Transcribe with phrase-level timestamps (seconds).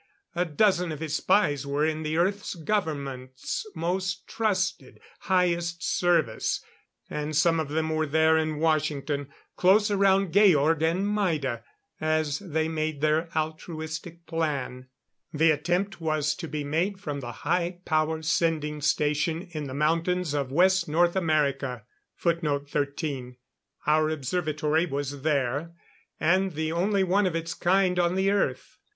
[0.33, 6.59] A dozen of his spies were in the Earth government's most trusted, highest service
[7.07, 11.63] and some of them were there in Washington, close around Georg and Maida
[11.99, 14.87] as they made their altruistic plan.
[15.31, 20.33] The attempt was to be made from the high power sending station in the mountains
[20.33, 21.85] of West North America.
[22.25, 25.73] Our observatory was there;
[26.19, 28.79] and the only one of its kind on the Earth.